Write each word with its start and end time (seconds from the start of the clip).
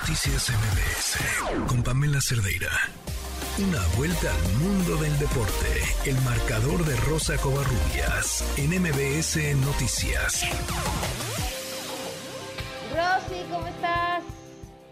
Noticias 0.00 0.50
MBS 0.50 1.66
con 1.68 1.82
Pamela 1.82 2.20
Cerdeira. 2.20 2.68
Una 3.56 3.80
vuelta 3.96 4.28
al 4.28 4.44
mundo 4.60 4.96
del 5.00 5.16
deporte. 5.18 5.72
El 6.04 6.20
marcador 6.20 6.84
de 6.84 6.94
Rosa 7.08 7.40
Covarrubias 7.40 8.44
en 8.58 8.76
MBS 8.76 9.56
Noticias. 9.64 10.44
Rosy, 12.92 13.40
¿cómo 13.50 13.66
estás? 13.68 14.22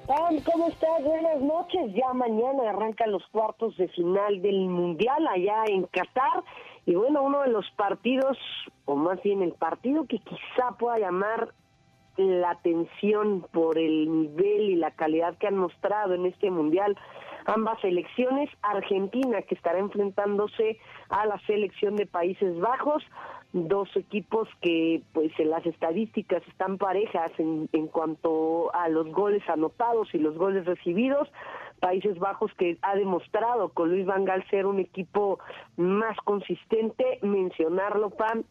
Pam, 0.07 0.41
¿cómo 0.41 0.69
estás? 0.69 1.05
Buenas 1.05 1.41
noches. 1.43 1.93
Ya 1.95 2.15
mañana 2.15 2.71
arrancan 2.71 3.13
los 3.13 3.27
cuartos 3.27 3.77
de 3.77 3.89
final 3.89 4.41
del 4.41 4.69
Mundial 4.71 5.29
allá 5.29 5.65
en 5.67 5.85
Qatar. 5.85 6.43
Y 6.87 6.95
bueno, 6.95 7.23
uno 7.23 7.43
de 7.43 7.49
los 7.49 7.71
partidos, 7.77 8.39
o 8.87 8.97
más 8.97 9.23
bien 9.23 9.43
el 9.43 9.53
partido 9.53 10.07
que 10.07 10.19
quizá 10.21 10.71
pueda 10.79 10.99
llamar 10.99 11.53
la 12.17 12.51
atención 12.51 13.47
por 13.53 13.79
el 13.79 14.11
nivel 14.23 14.71
y 14.71 14.77
la 14.77 14.91
calidad 14.93 15.37
que 15.39 15.47
han 15.47 15.57
mostrado 15.57 16.15
en 16.15 16.27
este 16.27 16.51
mundial 16.51 16.97
ambas 17.47 17.81
selecciones, 17.81 18.49
Argentina 18.63 19.43
que 19.43 19.55
estará 19.55 19.79
enfrentándose 19.79 20.79
a 21.09 21.27
la 21.27 21.39
selección 21.47 21.97
de 21.97 22.07
Países 22.07 22.59
Bajos, 22.59 23.03
dos 23.53 23.89
equipos 23.97 24.49
que 24.61 25.03
pues 25.13 25.31
en 25.39 25.51
las 25.51 25.65
estadísticas 25.65 26.43
están 26.49 26.79
parejas 26.79 27.31
en, 27.39 27.69
en 27.73 27.87
cuanto 27.87 28.75
a 28.75 28.89
los 28.89 29.07
goles 29.13 29.43
anotados 29.49 30.13
y 30.15 30.19
los 30.19 30.37
goles 30.37 30.65
recibidos, 30.65 31.29
Países 31.81 32.19
Bajos 32.19 32.51
que 32.55 32.79
ha 32.83 32.97
demostrado 32.97 33.69
con 33.69 33.91
Luis 33.91 34.07
Van 34.07 34.25
Gaal 34.25 34.45
ser 34.49 34.67
un 34.67 34.81
equipo 34.81 35.39
más 35.77 36.17
consistente, 36.25 37.19
mencionarlo 37.23 38.11
Pam, 38.11 38.45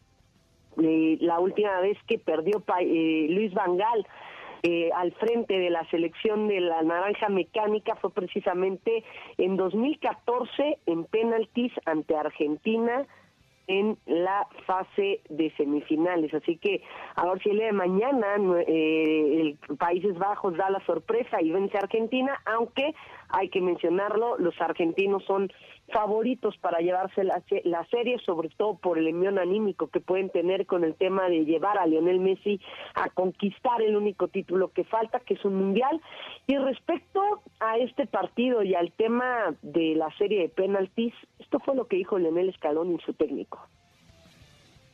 eh, 0.82 1.18
la 1.22 1.40
última 1.40 1.80
vez 1.82 1.98
que 2.08 2.18
perdió 2.18 2.64
eh, 2.80 3.28
Luis 3.30 3.54
Vangal 3.54 4.06
eh, 4.66 4.90
al 4.96 5.12
frente 5.14 5.60
de 5.60 5.70
la 5.70 5.84
selección 5.90 6.48
de 6.48 6.62
la 6.62 6.82
naranja 6.84 7.28
mecánica 7.28 7.96
fue 7.98 8.12
precisamente 8.12 9.04
en 9.38 9.58
2014 9.58 10.80
en 10.86 11.04
penaltis 11.04 11.74
ante 11.86 12.16
Argentina 12.16 13.06
en 13.68 13.98
la 14.06 14.48
fase 14.66 15.22
de 15.30 15.52
semifinales. 15.58 16.34
Así 16.34 16.58
que 16.58 16.82
a 17.16 17.26
ver 17.26 17.42
si 17.42 17.50
el 17.50 17.58
día 17.58 17.68
de 17.68 17.74
mañana 17.74 18.36
eh, 18.68 19.58
el 19.68 19.78
Países 19.78 20.18
Bajos 20.18 20.56
da 20.56 20.70
la 20.70 20.84
sorpresa 20.86 21.42
y 21.42 21.52
vence 21.52 21.78
a 21.78 21.82
Argentina, 21.82 22.42
aunque 22.46 22.94
hay 23.30 23.50
que 23.50 23.62
mencionarlo, 23.62 24.38
los 24.38 24.60
argentinos 24.62 25.24
son 25.26 25.52
favoritos 25.94 26.58
para 26.58 26.80
llevarse 26.80 27.24
la, 27.24 27.42
la 27.64 27.86
serie, 27.86 28.18
sobre 28.26 28.50
todo 28.50 28.78
por 28.78 28.98
el 28.98 29.08
envión 29.08 29.40
anímico 29.40 29.88
que 29.88 30.00
pueden 30.00 30.30
tener 30.30 30.66
con 30.66 30.84
el 30.84 30.96
tema 30.96 31.30
de 31.30 31.46
llevar 31.46 31.78
a 31.78 31.86
Lionel 31.86 32.20
Messi 32.20 32.60
a 32.96 33.10
conquistar 33.10 33.82
el 33.82 33.96
único 33.96 34.28
título 34.28 34.72
que 34.72 34.84
falta, 34.84 35.20
que 35.20 35.36
es 35.36 35.46
un 35.46 35.56
mundial. 35.56 36.02
Y 36.48 36.58
respecto 36.58 37.22
a 37.60 37.78
este 37.78 38.08
partido 38.08 38.64
y 38.64 38.76
al 38.76 38.92
tema 38.92 39.56
de 39.62 39.96
la 39.96 40.10
serie 40.18 40.42
de 40.42 40.50
penaltis, 40.50 41.14
esto 41.40 41.60
fue 41.60 41.76
lo 41.76 41.88
que 41.88 41.98
dijo 41.98 42.18
Lionel 42.18 42.54
Scaloni, 42.56 42.98
su 43.06 43.14
técnico. 43.14 43.60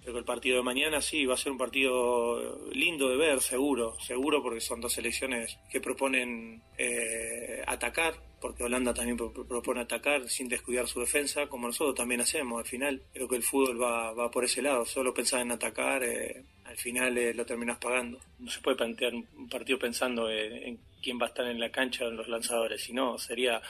Creo 0.02 0.14
que 0.14 0.20
el 0.20 0.25
partido 0.25 0.58
de 0.58 0.64
mañana 0.64 1.02
sí 1.02 1.25
va 1.25 1.33
a 1.33 1.38
ser 1.38 1.52
un 1.52 1.58
partido 1.58 2.72
lindo 2.72 3.09
de 3.09 3.17
ver, 3.17 3.42
seguro, 3.42 3.94
seguro 4.00 4.42
porque 4.42 4.61
son 4.61 4.81
dos 4.81 4.94
selecciones 4.94 5.59
que 5.70 5.81
proponen 5.81 6.61
eh, 6.77 7.61
atacar, 7.67 8.14
porque 8.39 8.63
Holanda 8.63 8.93
también 8.93 9.17
propone 9.17 9.81
atacar 9.81 10.27
sin 10.29 10.47
descuidar 10.47 10.87
su 10.87 10.99
defensa, 10.99 11.47
como 11.47 11.67
nosotros 11.67 11.95
también 11.95 12.21
hacemos 12.21 12.59
al 12.59 12.65
final. 12.65 13.01
Creo 13.13 13.27
que 13.27 13.35
el 13.35 13.43
fútbol 13.43 13.81
va, 13.81 14.13
va 14.13 14.31
por 14.31 14.45
ese 14.45 14.61
lado, 14.61 14.85
solo 14.85 15.13
pensar 15.13 15.41
en 15.41 15.51
atacar, 15.51 16.03
eh, 16.03 16.43
al 16.65 16.77
final 16.77 17.17
eh, 17.17 17.33
lo 17.33 17.45
terminas 17.45 17.77
pagando. 17.77 18.19
No 18.39 18.49
se 18.49 18.61
puede 18.61 18.77
plantear 18.77 19.13
un 19.13 19.49
partido 19.49 19.79
pensando 19.79 20.29
en 20.29 20.79
quién 21.01 21.19
va 21.19 21.25
a 21.25 21.29
estar 21.29 21.45
en 21.47 21.59
la 21.59 21.71
cancha 21.71 22.05
o 22.05 22.09
en 22.09 22.17
los 22.17 22.27
lanzadores, 22.27 22.81
sino 22.81 23.17
sería 23.17 23.61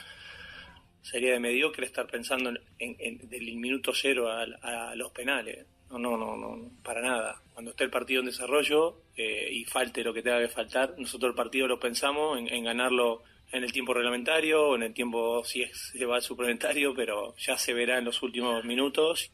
sería 1.02 1.32
de 1.32 1.40
mediocre 1.40 1.86
estar 1.86 2.06
pensando 2.06 2.52
en, 2.78 3.28
del 3.30 3.56
minuto 3.56 3.92
cero 3.94 4.28
a 4.28 4.94
los 4.94 5.10
penales. 5.12 5.66
No, 5.90 5.98
no, 5.98 6.16
no, 6.16 6.36
no, 6.36 6.70
para 6.84 7.02
nada. 7.02 7.42
Cuando 7.52 7.72
esté 7.72 7.82
el 7.82 7.90
partido 7.90 8.20
en 8.20 8.26
desarrollo 8.26 9.02
eh, 9.16 9.48
y 9.50 9.64
falte 9.64 10.04
lo 10.04 10.14
que 10.14 10.22
tenga 10.22 10.38
que 10.38 10.48
faltar, 10.48 10.94
nosotros 10.98 11.30
el 11.30 11.34
partido 11.34 11.66
lo 11.66 11.80
pensamos 11.80 12.38
en, 12.38 12.64
ganarlo 12.64 13.24
en 13.52 13.64
el 13.64 13.72
tiempo 13.72 13.94
reglamentario 13.94 14.68
o 14.68 14.76
en 14.76 14.82
el 14.82 14.94
tiempo 14.94 15.42
si 15.44 15.62
es, 15.62 15.92
se 15.92 16.06
va 16.06 16.16
al 16.16 16.22
suplementario, 16.22 16.94
pero 16.94 17.34
ya 17.36 17.56
se 17.56 17.74
verá 17.74 17.98
en 17.98 18.04
los 18.04 18.22
últimos 18.22 18.64
minutos. 18.64 19.32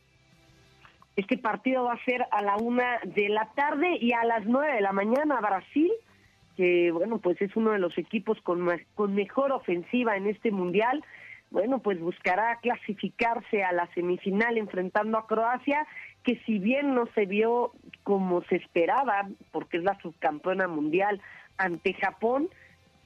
Este 1.16 1.38
partido 1.38 1.84
va 1.84 1.94
a 1.94 2.04
ser 2.04 2.26
a 2.30 2.42
la 2.42 2.56
una 2.56 3.00
de 3.04 3.28
la 3.28 3.50
tarde 3.54 3.96
y 4.00 4.12
a 4.12 4.24
las 4.24 4.44
nueve 4.44 4.74
de 4.74 4.80
la 4.82 4.92
mañana 4.92 5.40
Brasil, 5.40 5.90
que 6.56 6.90
bueno, 6.90 7.18
pues 7.18 7.40
es 7.40 7.54
uno 7.56 7.72
de 7.72 7.78
los 7.78 7.96
equipos 7.96 8.38
con, 8.42 8.66
con 8.94 9.14
mejor 9.14 9.52
ofensiva 9.52 10.16
en 10.16 10.26
este 10.26 10.50
mundial 10.50 11.02
bueno, 11.50 11.78
pues 11.78 12.00
buscará 12.00 12.58
clasificarse 12.60 13.62
a 13.62 13.72
la 13.72 13.86
semifinal 13.94 14.58
enfrentando 14.58 15.16
a 15.18 15.26
Croacia, 15.26 15.86
que 16.24 16.40
si 16.44 16.58
bien 16.58 16.94
no 16.94 17.06
se 17.14 17.24
vio 17.24 17.72
como 18.02 18.42
se 18.44 18.56
esperaba, 18.56 19.28
porque 19.52 19.76
es 19.78 19.84
la 19.84 19.98
subcampeona 20.00 20.66
mundial 20.66 21.20
ante 21.56 21.94
Japón, 21.94 22.48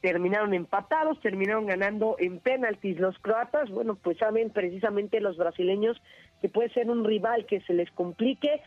terminaron 0.01 0.55
empatados, 0.55 1.21
terminaron 1.21 1.67
ganando 1.67 2.17
en 2.19 2.39
penaltis 2.39 2.99
los 2.99 3.19
croatas, 3.19 3.71
bueno, 3.71 3.97
pues 3.97 4.19
saben 4.19 4.51
precisamente 4.51 5.21
los 5.21 5.37
brasileños 5.37 6.01
que 6.41 6.49
puede 6.49 6.71
ser 6.71 6.91
un 6.91 7.05
rival 7.05 7.47
que 7.47 7.61
se 7.63 7.75
les 7.75 7.91
complique. 7.91 8.63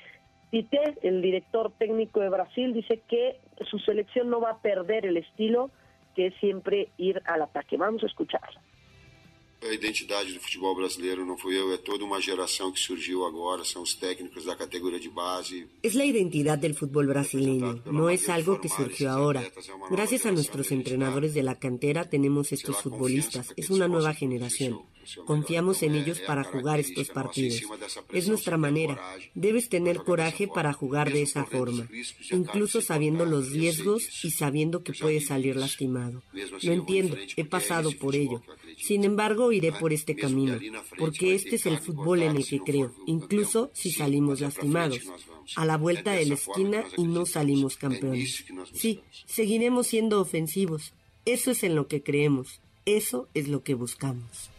Tite, 0.51 0.95
el 1.01 1.21
director 1.21 1.71
técnico 1.79 2.19
de 2.19 2.29
Brasil, 2.29 2.73
dice 2.73 3.01
que 3.07 3.39
su 3.69 3.79
selección 3.79 4.29
no 4.29 4.39
va 4.39 4.51
a 4.51 4.61
perder 4.61 5.05
el 5.05 5.17
estilo, 5.17 5.71
que 6.15 6.27
es 6.27 6.35
siempre 6.35 6.89
ir 6.97 7.21
al 7.25 7.41
ataque. 7.41 7.77
Vamos 7.77 8.03
a 8.03 8.07
escucharlo. 8.07 8.59
A 9.69 9.73
identidade 9.73 10.33
do 10.33 10.39
futebol 10.39 10.75
brasileiro 10.75 11.25
não 11.25 11.37
fui 11.37 11.57
eu, 11.57 11.73
é 11.73 11.77
toda 11.77 12.03
uma 12.03 12.19
geração 12.21 12.71
que 12.71 12.79
surgiu 12.79 13.25
agora, 13.25 13.63
são 13.63 13.81
os 13.81 13.93
técnicos 13.93 14.45
da 14.45 14.55
categoria 14.55 14.99
de 14.99 15.09
base. 15.09 15.67
Es 15.81 15.93
la 15.93 16.05
identidad 16.05 16.57
del 16.57 16.75
fútbol 16.75 17.07
brasileño, 17.07 17.81
no 17.85 18.09
es 18.09 18.29
algo 18.29 18.59
que 18.59 18.69
surgió 18.69 19.11
ahora. 19.11 19.43
Gracias 19.89 20.25
a 20.25 20.31
nuestros 20.31 20.71
entrenadores 20.71 21.33
de 21.33 21.43
la 21.43 21.55
cantera 21.55 22.09
tenemos 22.09 22.51
estos 22.51 22.81
futbolistas, 22.81 23.53
es 23.55 23.69
una 23.69 23.87
nueva 23.87 24.13
generación. 24.13 24.81
Confiamos 25.25 25.83
en 25.83 25.95
ellos 25.95 26.19
para 26.21 26.43
jugar 26.43 26.79
estos 26.79 27.09
partidos. 27.09 27.61
Es 28.11 28.27
nuestra 28.27 28.57
manera. 28.57 28.99
Debes 29.35 29.69
tener 29.69 29.97
coraje 29.97 30.47
para 30.47 30.73
jugar 30.73 31.11
de 31.11 31.23
esa 31.23 31.45
forma, 31.45 31.89
incluso 32.31 32.81
sabiendo 32.81 33.25
los 33.25 33.51
riesgos 33.51 34.23
y 34.23 34.31
sabiendo 34.31 34.83
que 34.83 34.93
puedes 34.93 35.27
salir 35.27 35.55
lastimado. 35.55 36.23
Lo 36.61 36.71
entiendo, 36.71 37.17
he 37.35 37.45
pasado 37.45 37.91
por 37.91 38.15
ello. 38.15 38.41
Sin 38.83 39.05
embargo, 39.05 39.53
iré 39.53 39.71
por 39.71 39.93
este 39.93 40.13
camino, 40.13 40.59
porque 40.97 41.35
este 41.35 41.55
es 41.55 41.65
el 41.65 41.77
fútbol 41.77 42.21
en 42.21 42.35
el 42.35 42.45
que 42.45 42.59
creo, 42.59 42.93
incluso 43.05 43.71
si 43.73 43.91
salimos 43.91 44.41
lastimados, 44.41 44.99
a 45.55 45.65
la 45.65 45.77
vuelta 45.77 46.11
de 46.11 46.25
la 46.25 46.33
esquina 46.33 46.83
y 46.97 47.03
no 47.03 47.25
salimos 47.25 47.77
campeones. 47.77 48.43
Sí, 48.73 48.99
seguiremos 49.25 49.87
siendo 49.87 50.19
ofensivos. 50.19 50.93
Eso 51.23 51.51
es 51.51 51.63
en 51.63 51.75
lo 51.75 51.87
que 51.87 52.03
creemos. 52.03 52.59
Eso 52.85 53.29
es 53.33 53.47
lo 53.47 53.63
que 53.63 53.73
buscamos. 53.73 54.52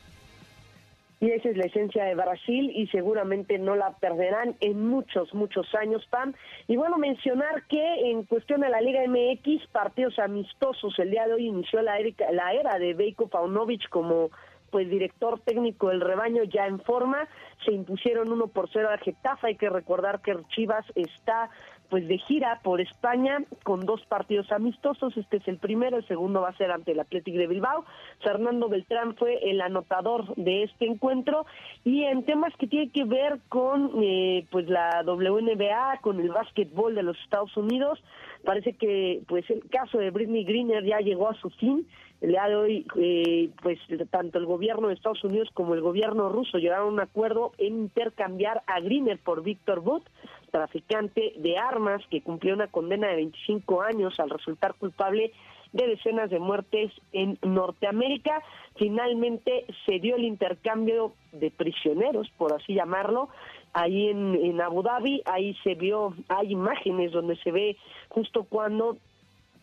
Y 1.25 1.31
esa 1.31 1.49
es 1.49 1.57
la 1.57 1.65
esencia 1.65 2.05
de 2.05 2.15
Brasil 2.15 2.71
y 2.77 2.87
seguramente 2.89 3.59
no 3.59 3.77
la 3.77 3.93
perderán 3.93 4.57
en 4.61 4.87
muchos, 4.87 5.33
muchos 5.33 5.75
años, 5.75 6.07
Pam. 6.11 6.35
Y 6.69 6.77
bueno, 6.77 6.99
mencionar 6.99 7.63
que 7.67 8.11
en 8.11 8.25
cuestión 8.25 8.61
de 8.61 8.69
la 8.69 8.83
Liga 8.83 9.01
MX, 9.09 9.67
partidos 9.69 10.19
amistosos, 10.19 10.99
el 10.99 11.11
día 11.11 11.27
de 11.27 11.33
hoy 11.33 11.47
inició 11.47 11.81
la, 11.81 11.97
la 12.31 12.53
era 12.53 12.79
de 12.79 12.93
Beiko 12.93 13.29
Paunovic 13.29 13.89
como 13.89 14.33
pues 14.71 14.91
director 14.91 15.41
técnico 15.41 15.89
del 15.89 16.03
rebaño 16.03 16.43
ya 16.43 16.67
en 16.67 16.81
forma, 16.81 17.27
se 17.65 17.73
impusieron 17.73 18.31
uno 18.31 18.49
por 18.49 18.69
cero 18.71 18.91
a 18.93 18.99
Getafe, 18.99 19.47
hay 19.47 19.55
que 19.55 19.71
recordar 19.71 20.21
que 20.21 20.37
Chivas 20.49 20.85
está 20.95 21.49
pues 21.95 22.09
de 22.09 22.19
gira 22.19 22.59
por 22.65 22.81
España 22.81 23.45
con 23.63 23.87
dos 23.87 24.05
partidos 24.07 24.51
amistosos, 24.51 25.17
este 25.17 25.37
es 25.37 25.47
el 25.47 25.59
primero, 25.59 25.97
el 25.97 26.09
segundo 26.09 26.41
va 26.41 26.49
a 26.49 26.57
ser 26.57 26.73
ante 26.73 26.91
el 26.91 26.99
Athletic 26.99 27.37
de 27.37 27.47
Bilbao. 27.47 27.85
Fernando 28.21 28.69
Beltrán 28.69 29.15
fue 29.15 29.39
el 29.49 29.61
anotador 29.61 30.35
de 30.35 30.65
este 30.65 30.87
encuentro 30.87 31.47
y 31.85 32.03
en 32.03 32.25
temas 32.25 32.53
que 32.57 32.67
tienen 32.67 32.91
que 32.91 33.05
ver 33.05 33.39
con 33.49 33.93
eh, 34.03 34.45
pues 34.51 34.69
la 34.69 35.05
WNBA, 35.07 36.01
con 36.01 36.19
el 36.19 36.31
básquetbol 36.31 36.97
de 36.97 37.05
los 37.05 37.17
Estados 37.21 37.57
Unidos, 37.57 38.03
parece 38.45 38.73
que 38.73 39.23
pues 39.29 39.49
el 39.49 39.63
caso 39.69 39.99
de 39.99 40.11
Britney 40.11 40.43
Greener 40.43 40.85
ya 40.85 40.99
llegó 40.99 41.29
a 41.29 41.35
su 41.35 41.49
fin. 41.51 41.87
El 42.21 42.31
día 42.31 42.49
de 42.49 42.57
hoy, 42.57 42.87
eh, 42.97 43.51
pues 43.63 43.79
tanto 44.11 44.39
el 44.39 44.47
gobierno 44.47 44.89
de 44.89 44.95
Estados 44.95 45.23
Unidos 45.25 45.49
como 45.53 45.75
el 45.75 45.81
gobierno 45.81 46.31
ruso 46.31 46.59
llegaron 46.59 46.89
a 46.89 46.93
un 46.93 47.01
acuerdo 47.01 47.53
en 47.59 47.75
intercambiar 47.81 48.63
a 48.67 48.81
Greener 48.81 49.19
por 49.19 49.43
Víctor 49.43 49.81
Butt, 49.81 50.05
traficante 50.51 51.35
de 51.37 51.59
armas 51.59 52.03
que 52.11 52.23
cumplió 52.23 52.55
una 52.55 52.69
condena 52.69 53.09
de 53.09 53.17
25 53.17 53.83
años 53.83 54.19
al 54.21 54.31
resultar 54.31 54.75
culpable 54.75 55.33
de 55.73 55.89
decenas 55.89 56.31
de 56.31 56.39
muertes 56.39 56.93
en 57.13 57.37
Norteamérica. 57.43 58.43
Finalmente 58.77 59.67
se 59.85 59.99
dio 59.99 60.15
el 60.17 60.25
intercambio 60.25 61.13
de 61.33 61.51
prisioneros, 61.51 62.31
por 62.39 62.55
así 62.55 62.75
llamarlo, 62.75 63.29
ahí 63.73 64.09
en 64.09 64.61
Abu 64.61 64.83
Dhabi. 64.83 65.23
Ahí 65.27 65.55
se 65.65 65.75
vio, 65.75 66.15
hay 66.29 66.53
imágenes 66.53 67.11
donde 67.11 67.37
se 67.37 67.51
ve 67.51 67.77
justo 68.09 68.45
cuando 68.45 68.97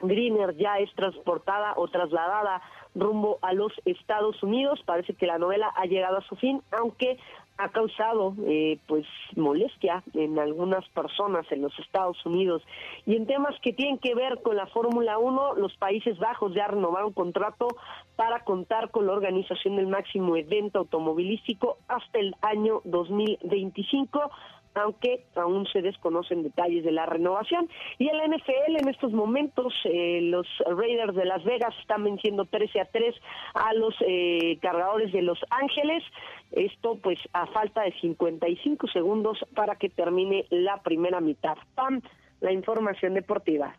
Greener 0.04 0.56
ya 0.58 0.78
es 0.80 0.94
transportada 0.96 1.74
o 1.76 1.88
trasladada 1.88 2.62
rumbo 2.96 3.40
a 3.42 3.54
los 3.54 3.72
Estados 3.86 4.42
Unidos. 4.44 4.82
Parece 4.86 5.14
que 5.14 5.26
la 5.26 5.38
novela 5.38 5.72
ha 5.76 5.86
llegado 5.86 6.18
a 6.18 6.28
su 6.28 6.36
fin, 6.36 6.62
aunque 6.72 7.18
ha 7.58 7.70
causado 7.70 8.34
eh, 8.48 8.80
pues 8.88 9.06
molestia 9.36 10.04
en 10.14 10.40
algunas 10.40 10.88
personas 10.90 11.46
en 11.52 11.62
los 11.62 11.78
Estados 11.80 12.18
Unidos. 12.26 12.64
Y 13.06 13.16
en 13.16 13.28
temas 13.28 13.56
que 13.62 13.74
tienen 13.74 14.00
que 14.00 14.16
ver 14.16 14.42
con 14.42 14.56
la 14.56 14.66
Fórmula 14.68 15.20
1, 15.20 15.56
los 15.56 15.76
Países 15.78 16.18
Bajos 16.18 16.54
ya 16.56 16.68
renovaron 16.68 17.14
contrato 17.14 17.68
para 18.16 18.44
contar 18.44 18.90
con 18.90 19.06
la 19.06 19.14
organización 19.14 19.76
del 19.76 19.88
máximo 19.88 20.36
evento 20.36 20.80
automovilístico 20.80 21.78
hasta 21.88 22.20
el 22.20 22.36
año 22.42 22.82
2025 22.86 24.32
aunque 24.74 25.26
aún 25.36 25.66
se 25.68 25.82
desconocen 25.82 26.44
detalles 26.44 26.84
de 26.84 26.92
la 26.92 27.06
renovación. 27.06 27.70
Y 27.98 28.10
el 28.10 28.18
NFL 28.32 28.80
en 28.80 28.88
estos 28.90 29.12
momentos, 29.12 29.74
eh, 29.86 30.20
los 30.24 30.48
Raiders 30.66 31.16
de 31.16 31.26
Las 31.26 31.44
Vegas 31.44 31.74
están 31.82 32.04
venciendo 32.04 32.46
13 32.46 32.82
a 32.82 32.86
3 32.86 33.16
a 33.54 33.74
los 33.74 33.94
eh, 34.08 34.58
cargadores 34.62 35.12
de 35.12 35.22
Los 35.22 35.40
Ángeles. 35.50 36.04
Esto 36.52 36.98
pues 37.02 37.20
a 37.34 37.48
falta 37.48 37.82
de 37.82 37.94
55 38.02 38.88
segundos 38.88 39.38
para 39.56 39.76
que 39.76 39.90
termine 39.90 40.46
la 40.50 40.82
primera 40.82 41.22
mitad. 41.22 41.56
Pam, 41.76 42.02
la 42.40 42.52
información 42.52 43.14
deportiva. 43.14 43.76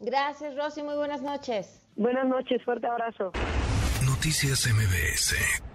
Gracias, 0.00 0.56
Rosy. 0.56 0.82
Muy 0.82 0.96
buenas 0.96 1.22
noches. 1.22 1.86
Buenas 1.96 2.26
noches. 2.26 2.62
Fuerte 2.64 2.86
abrazo. 2.86 3.32
Noticias 4.06 4.66
MBS. 4.66 5.73